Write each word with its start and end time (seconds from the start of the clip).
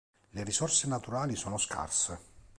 Le 0.31 0.41
risorse 0.43 0.87
naturali 0.87 1.35
sono 1.35 1.59
scarse. 1.59 2.19